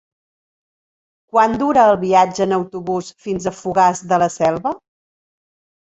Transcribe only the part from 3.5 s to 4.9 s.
Fogars de la Selva?